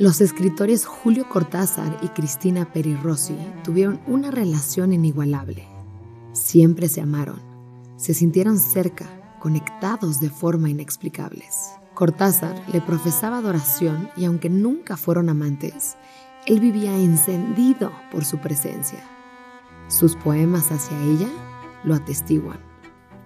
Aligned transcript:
Los 0.00 0.22
escritores 0.22 0.86
Julio 0.86 1.28
Cortázar 1.28 1.98
y 2.00 2.08
Cristina 2.08 2.72
Peri 2.72 2.96
Rossi 2.96 3.36
tuvieron 3.62 4.00
una 4.06 4.30
relación 4.30 4.94
inigualable. 4.94 5.68
Siempre 6.32 6.88
se 6.88 7.02
amaron, 7.02 7.38
se 7.98 8.14
sintieron 8.14 8.58
cerca, 8.58 9.04
conectados 9.40 10.18
de 10.18 10.30
forma 10.30 10.70
inexplicables. 10.70 11.72
Cortázar 11.92 12.58
le 12.72 12.80
profesaba 12.80 13.36
adoración 13.36 14.08
y 14.16 14.24
aunque 14.24 14.48
nunca 14.48 14.96
fueron 14.96 15.28
amantes, 15.28 15.98
él 16.46 16.60
vivía 16.60 16.96
encendido 16.96 17.92
por 18.10 18.24
su 18.24 18.38
presencia. 18.38 19.04
Sus 19.88 20.16
poemas 20.16 20.72
hacia 20.72 20.98
ella 21.02 21.28
lo 21.84 21.94
atestiguan. 21.94 22.58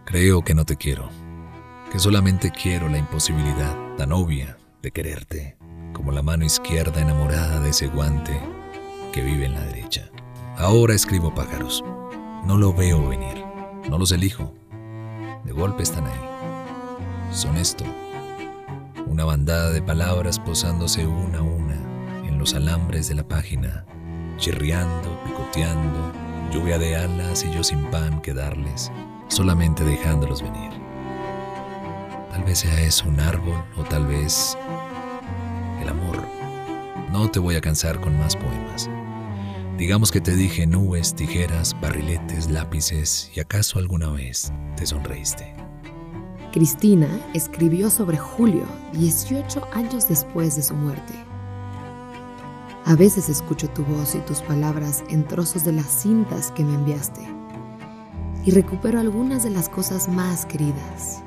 Creo 0.06 0.42
que 0.42 0.56
no 0.56 0.64
te 0.64 0.74
quiero, 0.74 1.08
que 1.92 2.00
solamente 2.00 2.50
quiero 2.50 2.88
la 2.88 2.98
imposibilidad 2.98 3.76
tan 3.96 4.10
obvia 4.10 4.58
de 4.82 4.90
quererte 4.90 5.56
como 6.04 6.12
la 6.12 6.22
mano 6.22 6.44
izquierda 6.44 7.00
enamorada 7.00 7.60
de 7.60 7.70
ese 7.70 7.86
guante 7.86 8.38
que 9.10 9.22
vive 9.22 9.46
en 9.46 9.54
la 9.54 9.62
derecha. 9.62 10.10
Ahora 10.58 10.92
escribo 10.92 11.34
pájaros. 11.34 11.82
No 12.44 12.58
lo 12.58 12.74
veo 12.74 13.08
venir. 13.08 13.42
No 13.88 13.96
los 13.96 14.12
elijo. 14.12 14.52
De 15.44 15.52
golpe 15.52 15.82
están 15.82 16.06
ahí. 16.06 17.32
Son 17.32 17.56
esto. 17.56 17.84
Una 19.06 19.24
bandada 19.24 19.70
de 19.70 19.80
palabras 19.80 20.38
posándose 20.38 21.06
una 21.06 21.38
a 21.38 21.42
una 21.42 21.76
en 22.28 22.38
los 22.38 22.52
alambres 22.52 23.08
de 23.08 23.14
la 23.14 23.26
página, 23.26 23.86
chirriando, 24.36 25.18
picoteando, 25.24 26.12
lluvia 26.52 26.78
de 26.78 26.96
alas 26.96 27.44
y 27.44 27.50
yo 27.50 27.64
sin 27.64 27.82
pan 27.86 28.20
que 28.20 28.34
darles, 28.34 28.92
solamente 29.28 29.84
dejándolos 29.84 30.42
venir. 30.42 30.70
Tal 32.30 32.44
vez 32.44 32.58
sea 32.58 32.78
eso 32.82 33.08
un 33.08 33.20
árbol 33.20 33.64
o 33.78 33.84
tal 33.84 34.06
vez 34.06 34.58
amor. 35.88 36.26
No 37.10 37.30
te 37.30 37.38
voy 37.38 37.56
a 37.56 37.60
cansar 37.60 38.00
con 38.00 38.18
más 38.18 38.36
poemas. 38.36 38.88
Digamos 39.78 40.12
que 40.12 40.20
te 40.20 40.36
dije 40.36 40.66
nubes, 40.66 41.14
tijeras, 41.14 41.74
barriletes, 41.80 42.50
lápices 42.50 43.30
y 43.34 43.40
acaso 43.40 43.78
alguna 43.78 44.10
vez 44.10 44.52
te 44.76 44.86
sonreíste. 44.86 45.54
Cristina 46.52 47.08
escribió 47.32 47.90
sobre 47.90 48.16
Julio 48.16 48.64
18 48.92 49.68
años 49.72 50.08
después 50.08 50.54
de 50.54 50.62
su 50.62 50.74
muerte. 50.74 51.14
A 52.84 52.94
veces 52.94 53.28
escucho 53.28 53.68
tu 53.70 53.82
voz 53.84 54.14
y 54.14 54.18
tus 54.18 54.40
palabras 54.42 55.02
en 55.08 55.26
trozos 55.26 55.64
de 55.64 55.72
las 55.72 55.86
cintas 55.86 56.52
que 56.52 56.62
me 56.62 56.74
enviaste 56.74 57.22
y 58.44 58.50
recupero 58.50 59.00
algunas 59.00 59.42
de 59.42 59.50
las 59.50 59.68
cosas 59.68 60.08
más 60.08 60.46
queridas. 60.46 61.22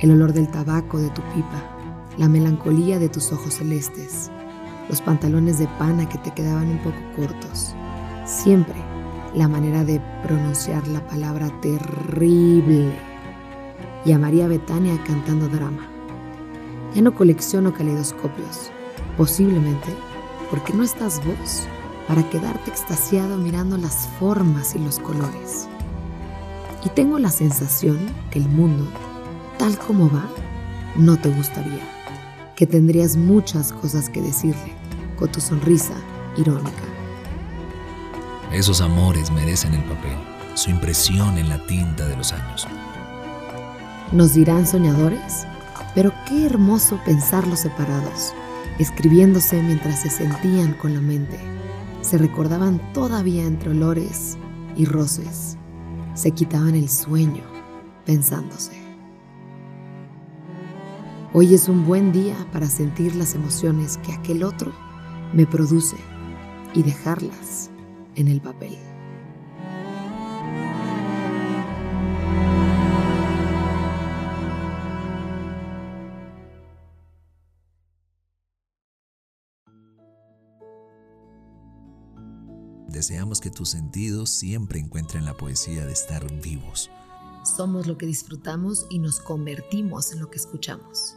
El 0.00 0.10
olor 0.10 0.32
del 0.32 0.48
tabaco 0.50 0.98
de 0.98 1.08
tu 1.10 1.22
pipa, 1.34 1.71
la 2.18 2.28
melancolía 2.28 2.98
de 2.98 3.08
tus 3.08 3.32
ojos 3.32 3.54
celestes, 3.54 4.30
los 4.88 5.00
pantalones 5.00 5.58
de 5.58 5.66
pana 5.78 6.08
que 6.08 6.18
te 6.18 6.30
quedaban 6.32 6.68
un 6.68 6.78
poco 6.78 6.98
cortos. 7.16 7.74
Siempre 8.26 8.76
la 9.34 9.48
manera 9.48 9.84
de 9.84 10.00
pronunciar 10.22 10.86
la 10.88 11.06
palabra 11.06 11.48
terrible. 11.60 12.92
Y 14.04 14.12
a 14.12 14.18
María 14.18 14.48
Betania 14.48 14.98
cantando 15.04 15.48
drama. 15.48 15.88
Ya 16.94 17.02
no 17.02 17.14
colecciono 17.14 17.72
caleidoscopios, 17.72 18.70
posiblemente 19.16 19.88
porque 20.50 20.74
no 20.74 20.82
estás 20.82 21.20
vos 21.24 21.66
para 22.06 22.28
quedarte 22.28 22.70
extasiado 22.70 23.38
mirando 23.38 23.78
las 23.78 24.08
formas 24.18 24.74
y 24.74 24.80
los 24.80 24.98
colores. 24.98 25.68
Y 26.84 26.90
tengo 26.90 27.18
la 27.18 27.30
sensación 27.30 27.98
que 28.30 28.40
el 28.40 28.48
mundo, 28.48 28.86
tal 29.56 29.78
como 29.78 30.10
va, 30.10 30.28
no 30.96 31.16
te 31.16 31.30
gustaría 31.30 32.01
que 32.56 32.66
tendrías 32.66 33.16
muchas 33.16 33.72
cosas 33.72 34.08
que 34.08 34.20
decirle 34.20 34.74
con 35.16 35.30
tu 35.30 35.40
sonrisa 35.40 35.94
irónica. 36.36 36.82
Esos 38.52 38.80
amores 38.80 39.30
merecen 39.30 39.74
el 39.74 39.82
papel, 39.84 40.16
su 40.54 40.70
impresión 40.70 41.38
en 41.38 41.48
la 41.48 41.64
tinta 41.66 42.06
de 42.06 42.16
los 42.16 42.32
años. 42.32 42.66
Nos 44.12 44.34
dirán 44.34 44.66
soñadores, 44.66 45.46
pero 45.94 46.12
qué 46.28 46.44
hermoso 46.44 47.00
pensarlos 47.04 47.60
separados, 47.60 48.34
escribiéndose 48.78 49.62
mientras 49.62 50.02
se 50.02 50.10
sentían 50.10 50.74
con 50.74 50.92
la 50.92 51.00
mente. 51.00 51.38
Se 52.02 52.18
recordaban 52.18 52.80
todavía 52.92 53.44
entre 53.44 53.70
olores 53.70 54.36
y 54.76 54.84
roces. 54.84 55.56
Se 56.14 56.32
quitaban 56.32 56.74
el 56.74 56.90
sueño 56.90 57.44
pensándose. 58.04 58.81
Hoy 61.34 61.54
es 61.54 61.66
un 61.66 61.86
buen 61.86 62.12
día 62.12 62.36
para 62.52 62.66
sentir 62.68 63.16
las 63.16 63.34
emociones 63.34 63.96
que 63.96 64.12
aquel 64.12 64.44
otro 64.44 64.70
me 65.32 65.46
produce 65.46 65.96
y 66.74 66.82
dejarlas 66.82 67.70
en 68.16 68.28
el 68.28 68.42
papel. 68.42 68.76
Deseamos 82.88 83.40
que 83.40 83.50
tus 83.50 83.70
sentidos 83.70 84.28
siempre 84.28 84.78
encuentren 84.78 85.24
la 85.24 85.32
poesía 85.32 85.86
de 85.86 85.94
estar 85.94 86.30
vivos. 86.42 86.90
Somos 87.56 87.86
lo 87.86 87.96
que 87.96 88.04
disfrutamos 88.04 88.86
y 88.90 88.98
nos 88.98 89.18
convertimos 89.18 90.12
en 90.12 90.20
lo 90.20 90.28
que 90.28 90.36
escuchamos. 90.36 91.16